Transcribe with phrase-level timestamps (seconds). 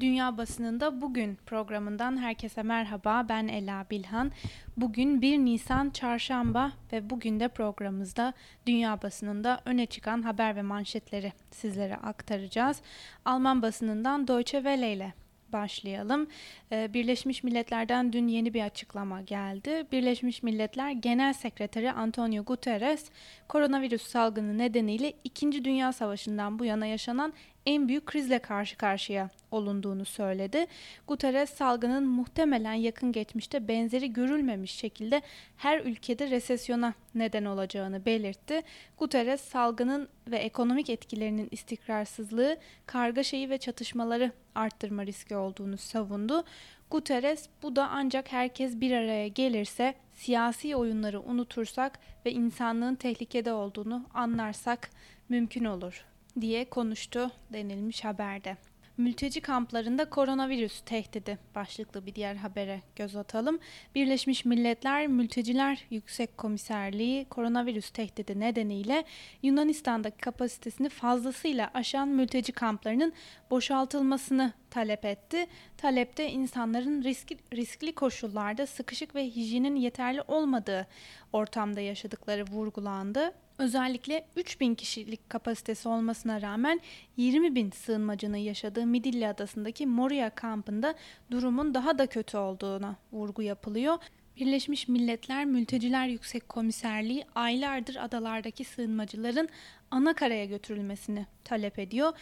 [0.00, 3.26] Dünya Basınında Bugün programından herkese merhaba.
[3.28, 4.32] Ben Ela Bilhan.
[4.76, 8.34] Bugün 1 Nisan Çarşamba ve bugün de programımızda
[8.66, 12.82] Dünya Basınında öne çıkan haber ve manşetleri sizlere aktaracağız.
[13.24, 15.14] Alman basınından Deutsche Welle ile
[15.52, 16.26] başlayalım.
[16.72, 19.86] Ee, Birleşmiş Milletler'den dün yeni bir açıklama geldi.
[19.92, 23.10] Birleşmiş Milletler Genel Sekreteri Antonio Guterres,
[23.48, 25.64] koronavirüs salgını nedeniyle 2.
[25.64, 27.32] Dünya Savaşı'ndan bu yana yaşanan
[27.66, 30.66] en büyük krizle karşı karşıya olunduğunu söyledi.
[31.06, 35.22] Guterres salgının muhtemelen yakın geçmişte benzeri görülmemiş şekilde
[35.56, 38.60] her ülkede resesyona neden olacağını belirtti.
[38.98, 46.44] Guterres salgının ve ekonomik etkilerinin istikrarsızlığı, kargaşayı ve çatışmaları arttırma riski olduğunu savundu.
[46.90, 54.06] Guterres bu da ancak herkes bir araya gelirse, siyasi oyunları unutursak ve insanlığın tehlikede olduğunu
[54.14, 54.90] anlarsak
[55.28, 56.04] mümkün olur
[56.40, 58.56] diye konuştu denilmiş haberde.
[58.96, 63.58] Mülteci kamplarında koronavirüs tehdidi başlıklı bir diğer habere göz atalım.
[63.94, 69.04] Birleşmiş Milletler Mülteciler Yüksek Komiserliği koronavirüs tehdidi nedeniyle
[69.42, 73.12] Yunanistan'daki kapasitesini fazlasıyla aşan mülteci kamplarının
[73.50, 75.46] boşaltılmasını talep etti.
[75.76, 80.86] Talepte insanların riskli, riskli koşullarda sıkışık ve hijyenin yeterli olmadığı
[81.32, 83.32] ortamda yaşadıkları vurgulandı.
[83.58, 86.80] Özellikle 3000 kişilik kapasitesi olmasına rağmen
[87.16, 90.94] 20 bin sığınmacının yaşadığı Midilli Adası'ndaki Moria kampında
[91.30, 93.98] durumun daha da kötü olduğuna vurgu yapılıyor.
[94.36, 99.48] Birleşmiş Milletler Mülteciler Yüksek Komiserliği aylardır adalardaki sığınmacıların
[99.90, 102.12] ana karaya götürülmesini talep ediyor.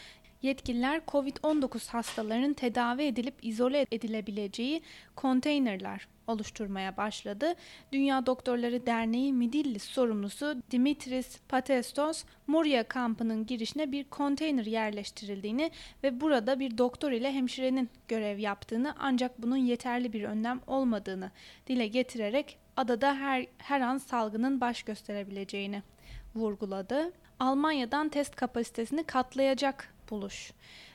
[0.41, 4.81] Yetkililer COVID-19 hastalarının tedavi edilip izole edilebileceği
[5.15, 7.53] konteynerler oluşturmaya başladı.
[7.91, 15.71] Dünya Doktorları Derneği Midilli sorumlusu Dimitris Patestos, Moria kampının girişine bir konteyner yerleştirildiğini
[16.03, 21.31] ve burada bir doktor ile hemşirenin görev yaptığını ancak bunun yeterli bir önlem olmadığını
[21.67, 25.83] dile getirerek adada her, her an salgının baş gösterebileceğini
[26.35, 27.11] vurguladı.
[27.39, 30.53] Almanya'dan test kapasitesini katlayacak buluş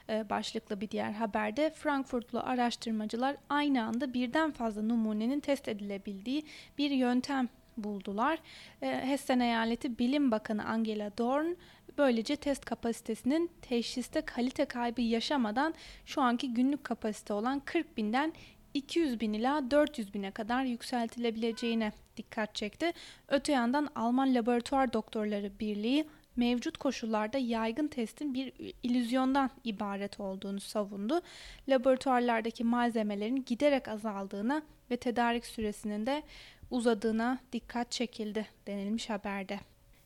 [0.08, 6.44] başlıklı bir diğer haberde Frankfurtlu araştırmacılar aynı anda birden fazla numunenin test edilebildiği
[6.78, 8.38] bir yöntem buldular.
[8.82, 11.56] E, Hessen Eyaleti Bilim Bakanı Angela Dorn
[11.98, 15.74] böylece test kapasitesinin teşhiste kalite kaybı yaşamadan
[16.06, 18.32] şu anki günlük kapasite olan 40 binden
[18.75, 22.92] 200 bin ila 400 bine kadar yükseltilebileceğine dikkat çekti.
[23.28, 26.06] Öte yandan Alman Laboratuvar Doktorları Birliği
[26.38, 31.21] mevcut koşullarda yaygın testin bir ilüzyondan ibaret olduğunu savundu.
[31.69, 36.22] Laboratuvarlardaki malzemelerin giderek azaldığına ve tedarik süresinin de
[36.71, 39.60] uzadığına dikkat çekildi denilmiş haberde.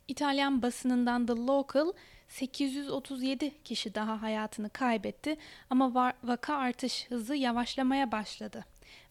[0.08, 1.92] İtalyan basınından The Local
[2.28, 5.36] 837 kişi daha hayatını kaybetti
[5.70, 8.64] ama vaka artış hızı yavaşlamaya başladı.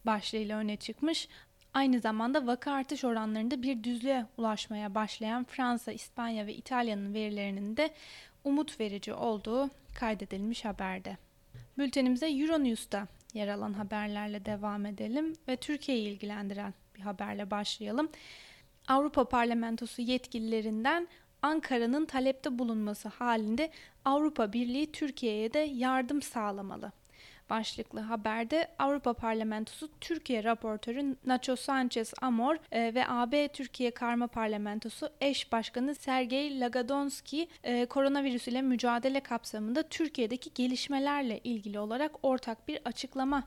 [0.06, 1.28] Başlığıyla öne çıkmış
[1.74, 7.90] Aynı zamanda vaka artış oranlarında bir düzlüğe ulaşmaya başlayan Fransa, İspanya ve İtalya'nın verilerinin de
[8.44, 11.16] umut verici olduğu kaydedilmiş haberde.
[11.78, 18.08] Bültenimize Euronews'ta yer alan haberlerle devam edelim ve Türkiye'yi ilgilendiren bir haberle başlayalım.
[18.88, 21.08] Avrupa Parlamentosu yetkililerinden
[21.42, 23.70] Ankara'nın talepte bulunması halinde
[24.04, 26.92] Avrupa Birliği Türkiye'ye de yardım sağlamalı
[27.52, 35.10] başlıklı haberde Avrupa Parlamentosu Türkiye raportörü Nacho Sanchez Amor e, ve AB Türkiye Karma Parlamentosu
[35.20, 42.78] eş başkanı Sergey Lagadonski e, koronavirüs ile mücadele kapsamında Türkiye'deki gelişmelerle ilgili olarak ortak bir
[42.84, 43.42] açıklama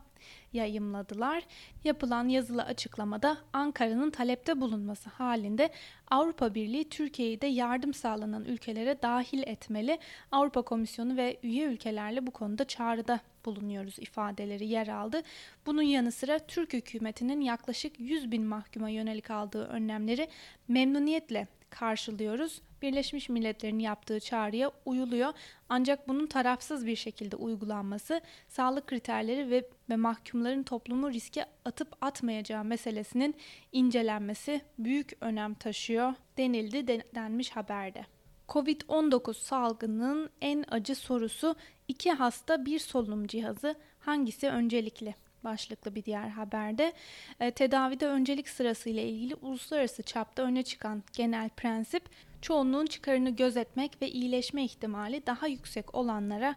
[0.54, 1.44] yayımladılar.
[1.84, 5.70] Yapılan yazılı açıklamada Ankara'nın talepte bulunması halinde
[6.12, 10.00] Avrupa Birliği Türkiye'yi de yardım sağlanan ülkelere dahil etmeli.
[10.32, 15.22] Avrupa Komisyonu ve üye ülkelerle bu konuda çağrıda bulunuyoruz ifadeleri yer aldı.
[15.66, 20.28] Bunun yanı sıra Türk hükümetinin yaklaşık 100 bin mahkuma yönelik aldığı önlemleri
[20.68, 22.62] memnuniyetle karşılıyoruz.
[22.82, 25.34] Birleşmiş Milletler'in yaptığı çağrıya uyuluyor.
[25.70, 32.64] Ancak bunun tarafsız bir şekilde uygulanması, sağlık kriterleri ve, ve mahkumların toplumu riske atıp atmayacağı
[32.64, 33.36] meselesinin
[33.72, 38.15] incelenmesi büyük önem taşıyor denildi denmiş haberde.
[38.50, 41.56] Covid-19 salgının en acı sorusu
[41.88, 45.16] iki hasta bir solunum cihazı hangisi öncelikli?
[45.46, 46.94] başlıklı bir diğer haberde
[47.40, 52.04] e, tedavide öncelik sırası ile ilgili uluslararası çapta öne çıkan genel prensip
[52.42, 56.56] çoğunluğun çıkarını gözetmek ve iyileşme ihtimali daha yüksek olanlara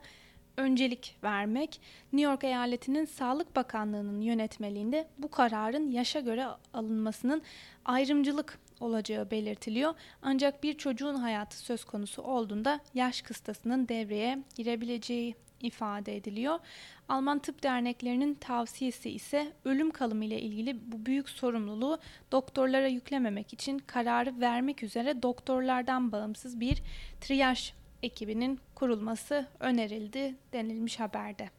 [0.57, 1.81] öncelik vermek.
[2.13, 7.43] New York eyaletinin Sağlık Bakanlığı'nın yönetmeliğinde bu kararın yaşa göre alınmasının
[7.85, 9.95] ayrımcılık olacağı belirtiliyor.
[10.23, 16.59] Ancak bir çocuğun hayatı söz konusu olduğunda yaş kıstasının devreye girebileceği ifade ediliyor.
[17.09, 21.99] Alman Tıp Derneklerinin tavsiyesi ise ölüm kalımı ile ilgili bu büyük sorumluluğu
[22.33, 26.83] doktorlara yüklememek için kararı vermek üzere doktorlardan bağımsız bir
[27.21, 27.73] triyaj
[28.03, 31.51] ekibinin kurulması önerildi denilmiş haberde.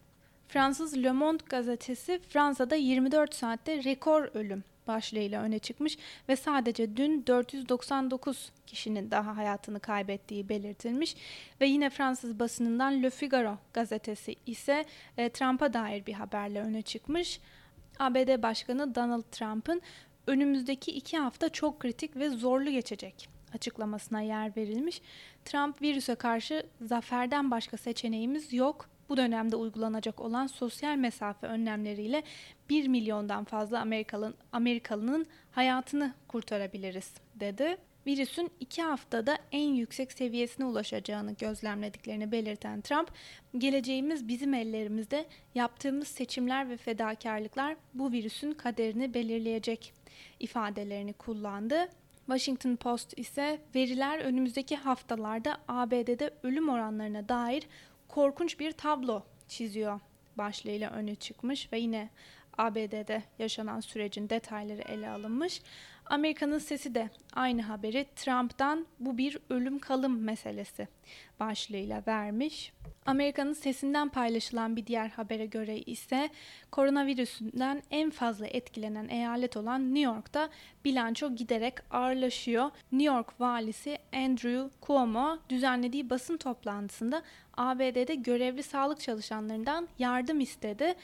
[0.47, 5.97] Fransız Le Monde gazetesi Fransa'da 24 saatte rekor ölüm başlığıyla öne çıkmış
[6.29, 11.15] ve sadece dün 499 kişinin daha hayatını kaybettiği belirtilmiş
[11.61, 14.85] ve yine Fransız basınından Le Figaro gazetesi ise
[15.17, 17.39] e, Trump'a dair bir haberle öne çıkmış.
[17.99, 19.81] ABD Başkanı Donald Trump'ın
[20.27, 25.01] önümüzdeki iki hafta çok kritik ve zorlu geçecek açıklamasına yer verilmiş.
[25.45, 32.23] Trump virüse karşı zaferden başka seçeneğimiz yok bu dönemde uygulanacak olan sosyal mesafe önlemleriyle
[32.69, 37.77] 1 milyondan fazla Amerikalı, Amerikalının hayatını kurtarabiliriz dedi.
[38.07, 43.11] Virüsün iki haftada en yüksek seviyesine ulaşacağını gözlemlediklerini belirten Trump,
[43.57, 49.93] geleceğimiz bizim ellerimizde yaptığımız seçimler ve fedakarlıklar bu virüsün kaderini belirleyecek
[50.39, 51.89] ifadelerini kullandı.
[52.25, 57.63] Washington Post ise veriler önümüzdeki haftalarda ABD'de ölüm oranlarına dair
[58.09, 59.99] korkunç bir tablo çiziyor
[60.37, 62.09] başlığıyla öne çıkmış ve yine
[62.57, 65.61] ABD'de yaşanan sürecin detayları ele alınmış.
[66.09, 70.87] Amerika'nın sesi de aynı haberi Trump'tan bu bir ölüm kalım meselesi
[71.39, 72.73] başlığıyla vermiş.
[73.05, 76.29] Amerika'nın sesinden paylaşılan bir diğer habere göre ise
[76.71, 80.49] koronavirüsünden en fazla etkilenen eyalet olan New York'ta
[80.85, 82.71] bilanço giderek ağırlaşıyor.
[82.91, 87.21] New York valisi Andrew Cuomo düzenlediği basın toplantısında
[87.57, 90.95] ABD'de görevli sağlık çalışanlarından yardım istedi.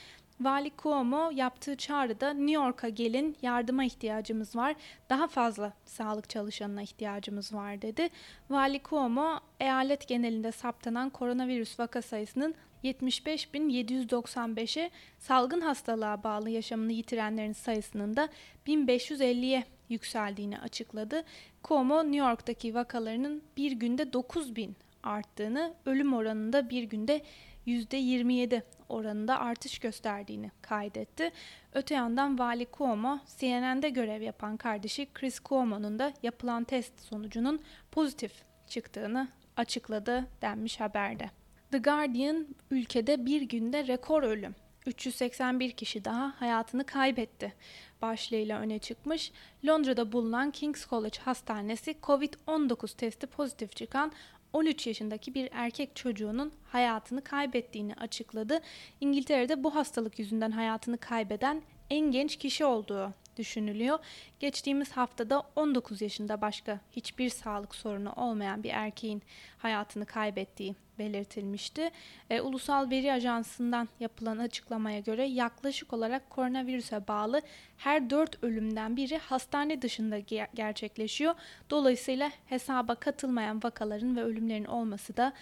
[0.41, 4.75] Vali Cuomo yaptığı çağrıda New York'a gelin yardıma ihtiyacımız var.
[5.09, 8.09] Daha fazla sağlık çalışanına ihtiyacımız var dedi.
[8.49, 18.15] Vali Cuomo eyalet genelinde saptanan koronavirüs vaka sayısının 75.795'e salgın hastalığa bağlı yaşamını yitirenlerin sayısının
[18.15, 18.29] da
[18.67, 21.23] 1550'ye yükseldiğini açıkladı.
[21.63, 27.21] Cuomo New York'taki vakalarının bir günde 9000 arttığını, ölüm oranında bir günde
[27.67, 31.31] %27 oranında artış gösterdiğini kaydetti.
[31.73, 38.31] Öte yandan Vali Cuomo, CNN'de görev yapan kardeşi Chris Cuomo'nun da yapılan test sonucunun pozitif
[38.67, 39.27] çıktığını
[39.57, 41.29] açıkladı denmiş haberde.
[41.71, 47.53] The Guardian ülkede bir günde rekor ölüm 381 kişi daha hayatını kaybetti
[48.01, 49.31] başlığıyla öne çıkmış.
[49.65, 54.11] Londra'da bulunan King's College Hastanesi COVID-19 testi pozitif çıkan
[54.55, 58.59] 13 yaşındaki bir erkek çocuğunun hayatını kaybettiğini açıkladı.
[59.01, 63.99] İngiltere'de bu hastalık yüzünden hayatını kaybeden en genç kişi olduğu düşünülüyor.
[64.39, 69.21] Geçtiğimiz haftada 19 yaşında başka hiçbir sağlık sorunu olmayan bir erkeğin
[69.57, 71.89] hayatını kaybettiği belirtilmişti.
[72.29, 77.41] E, Ulusal Veri Ajansı'ndan yapılan açıklamaya göre yaklaşık olarak koronavirüse bağlı
[77.77, 81.35] her 4 ölümden biri hastane dışında ger- gerçekleşiyor.
[81.69, 85.33] Dolayısıyla hesaba katılmayan vakaların ve ölümlerin olması da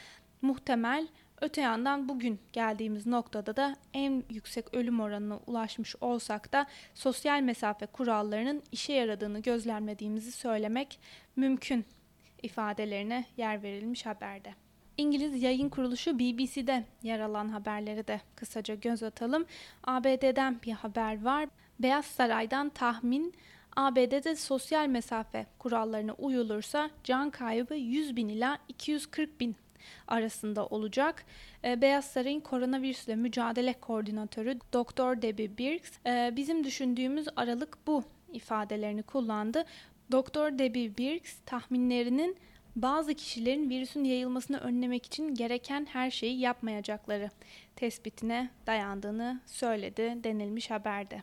[0.41, 1.07] muhtemel.
[1.41, 7.85] Öte yandan bugün geldiğimiz noktada da en yüksek ölüm oranına ulaşmış olsak da sosyal mesafe
[7.85, 10.99] kurallarının işe yaradığını gözlemlediğimizi söylemek
[11.35, 11.85] mümkün
[12.43, 14.62] ifadelerine yer verilmiş haberde.
[14.97, 19.45] İngiliz yayın kuruluşu BBC'de yer alan haberleri de kısaca göz atalım.
[19.83, 21.49] ABD'den bir haber var.
[21.79, 23.33] Beyaz Saray'dan tahmin
[23.75, 29.55] ABD'de sosyal mesafe kurallarına uyulursa can kaybı 100 bin ila 240 bin
[30.07, 31.25] arasında olacak.
[31.63, 35.21] E, Beyaz Saray'ın koronavirüsle mücadele koordinatörü Dr.
[35.21, 39.65] Debbie Birx e, bizim düşündüğümüz aralık bu ifadelerini kullandı.
[40.11, 40.59] Dr.
[40.59, 42.37] Debbie Birx tahminlerinin
[42.75, 47.29] bazı kişilerin virüsün yayılmasını önlemek için gereken her şeyi yapmayacakları
[47.75, 51.21] tespitine dayandığını söyledi denilmiş haberde.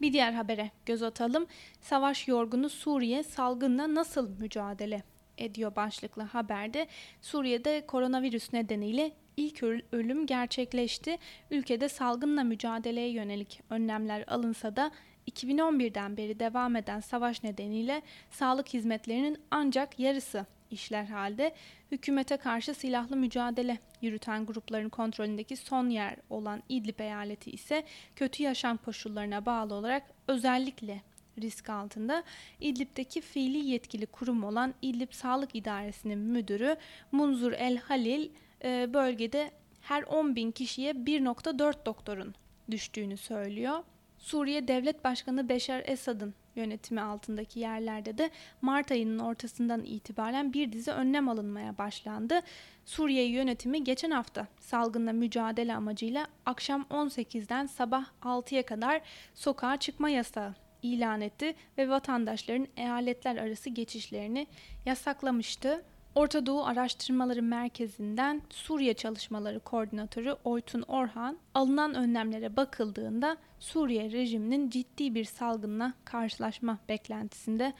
[0.00, 1.46] Bir diğer habere göz atalım.
[1.80, 5.02] Savaş yorgunu Suriye salgınla nasıl mücadele
[5.38, 6.86] ediyor başlıklı haberde.
[7.20, 11.18] Suriye'de koronavirüs nedeniyle ilk ölüm gerçekleşti.
[11.50, 14.90] Ülkede salgınla mücadeleye yönelik önlemler alınsa da
[15.30, 21.54] 2011'den beri devam eden savaş nedeniyle sağlık hizmetlerinin ancak yarısı işler halde
[21.90, 27.84] hükümete karşı silahlı mücadele yürüten grupların kontrolündeki son yer olan İdlib eyaleti ise
[28.16, 31.00] kötü yaşam koşullarına bağlı olarak özellikle
[31.38, 32.22] risk altında.
[32.60, 36.76] İdlib'deki fiili yetkili kurum olan İdlib Sağlık İdaresi'nin müdürü
[37.12, 38.30] Munzur El Halil
[38.64, 39.50] e, bölgede
[39.80, 42.34] her 10 bin kişiye 1.4 doktorun
[42.70, 43.84] düştüğünü söylüyor.
[44.22, 48.30] Suriye Devlet Başkanı Beşar Esad'ın yönetimi altındaki yerlerde de
[48.62, 52.40] Mart ayının ortasından itibaren bir dizi önlem alınmaya başlandı.
[52.84, 59.00] Suriye yönetimi geçen hafta salgınla mücadele amacıyla akşam 18'den sabah 6'ya kadar
[59.34, 64.46] sokağa çıkma yasağı ilan etti ve vatandaşların eyaletler arası geçişlerini
[64.86, 65.84] yasaklamıştı.
[66.14, 75.14] Orta Doğu Araştırmaları Merkezi'nden Suriye Çalışmaları Koordinatörü Oytun Orhan, alınan önlemlere bakıldığında Suriye rejiminin ciddi
[75.14, 77.72] bir salgınla karşılaşma beklentisinde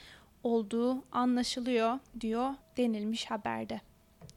[0.42, 3.80] olduğu anlaşılıyor diyor denilmiş haberde.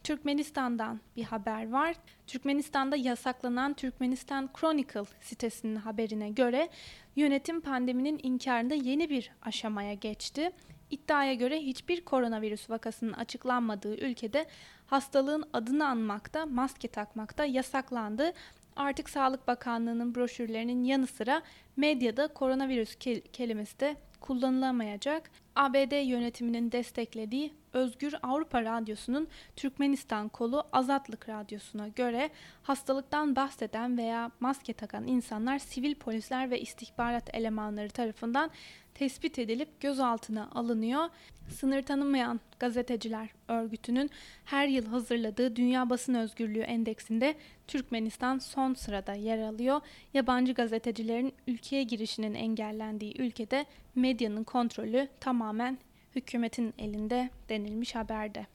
[0.03, 1.95] Türkmenistan'dan bir haber var.
[2.27, 6.69] Türkmenistan'da yasaklanan Türkmenistan Chronicle sitesinin haberine göre
[7.15, 10.51] yönetim pandeminin inkarında yeni bir aşamaya geçti.
[10.91, 14.45] İddiaya göre hiçbir koronavirüs vakasının açıklanmadığı ülkede
[14.87, 18.33] hastalığın adını anmakta, maske takmakta yasaklandı.
[18.75, 21.41] Artık Sağlık Bakanlığı'nın broşürlerinin yanı sıra
[21.77, 22.95] medyada koronavirüs
[23.33, 25.31] kelimesi de kullanılamayacak.
[25.55, 32.29] ABD yönetiminin desteklediği Özgür Avrupa Radyosu'nun Türkmenistan kolu Azatlık Radyosu'na göre
[32.63, 38.51] hastalıktan bahseden veya maske takan insanlar sivil polisler ve istihbarat elemanları tarafından
[38.95, 41.09] tespit edilip gözaltına alınıyor.
[41.49, 44.09] Sınır tanımayan gazeteciler örgütünün
[44.45, 47.35] her yıl hazırladığı Dünya Basın Özgürlüğü Endeksinde
[47.67, 49.81] Türkmenistan son sırada yer alıyor.
[50.13, 55.77] Yabancı gazetecilerin ülkeye girişinin engellendiği ülkede medyanın kontrolü tamamen
[56.15, 58.47] hükümetin elinde denilmiş haberde.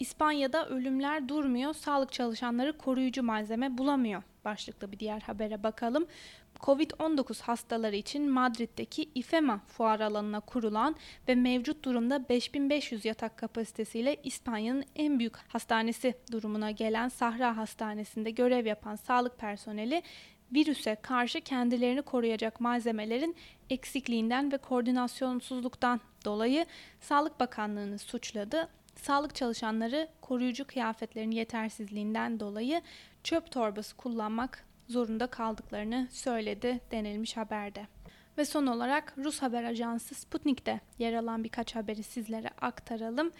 [0.00, 6.06] İspanya'da ölümler durmuyor, sağlık çalışanları koruyucu malzeme bulamıyor başlıklı bir diğer habere bakalım.
[6.60, 10.96] Covid-19 hastaları için Madrid'deki IFEMA fuar alanına kurulan
[11.28, 18.66] ve mevcut durumda 5500 yatak kapasitesiyle İspanya'nın en büyük hastanesi durumuna gelen Sahra Hastanesi'nde görev
[18.66, 20.02] yapan sağlık personeli
[20.54, 23.36] virüse karşı kendilerini koruyacak malzemelerin
[23.70, 26.66] eksikliğinden ve koordinasyonsuzluktan dolayı
[27.00, 28.68] Sağlık Bakanlığı'nı suçladı.
[29.06, 32.82] Sağlık çalışanları koruyucu kıyafetlerin yetersizliğinden dolayı
[33.24, 37.86] çöp torbası kullanmak zorunda kaldıklarını söyledi denilmiş haberde.
[38.38, 43.30] Ve son olarak Rus haber ajansı Sputnik'te yer alan birkaç haberi sizlere aktaralım.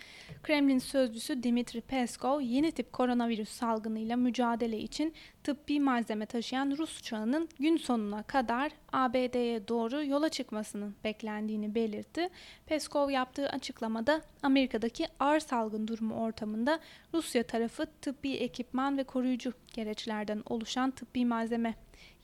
[0.42, 7.48] Kremlin sözcüsü Dimitri Peskov yeni tip koronavirüs salgınıyla mücadele için tıbbi malzeme taşıyan Rus uçağının
[7.58, 12.28] gün sonuna kadar ABD'ye doğru yola çıkmasının beklendiğini belirtti.
[12.66, 16.80] Peskov yaptığı açıklamada Amerika'daki ağır salgın durumu ortamında
[17.14, 21.74] Rusya tarafı tıbbi ekipman ve koruyucu gereçlerden oluşan tıbbi malzeme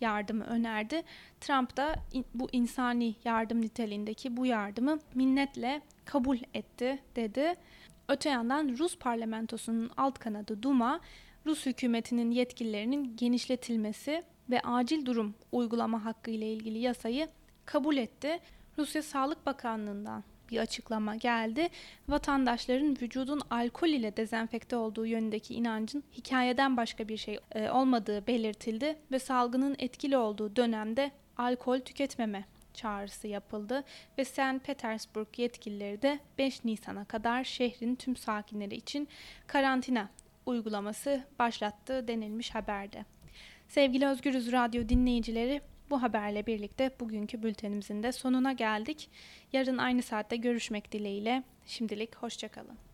[0.01, 1.03] yardımı önerdi.
[1.41, 1.95] Trump da
[2.35, 7.55] bu insani yardım niteliğindeki bu yardımı minnetle kabul etti dedi.
[8.09, 11.01] Öte yandan Rus parlamentosunun alt kanadı Duma,
[11.47, 17.29] Rus hükümetinin yetkililerinin genişletilmesi ve acil durum uygulama hakkı ile ilgili yasayı
[17.65, 18.41] kabul etti.
[18.79, 21.69] Rusya Sağlık Bakanlığı'ndan bir açıklama geldi.
[22.09, 28.99] Vatandaşların vücudun alkol ile dezenfekte olduğu yönündeki inancın hikayeden başka bir şey e, olmadığı belirtildi
[29.13, 32.45] ve salgının etkili olduğu dönemde alkol tüketmeme
[32.75, 33.85] çağrısı yapıldı
[34.19, 34.65] ve St.
[34.65, 39.09] Petersburg yetkilileri de 5 Nisan'a kadar şehrin tüm sakinleri için
[39.47, 40.09] karantina
[40.47, 43.05] uygulaması başlattı denilmiş haberde.
[43.69, 45.61] Sevgili Özgürüz Radyo dinleyicileri
[45.93, 49.11] bu haberle birlikte bugünkü bültenimizin de sonuna geldik.
[49.53, 51.43] Yarın aynı saatte görüşmek dileğiyle.
[51.67, 52.92] Şimdilik hoşçakalın.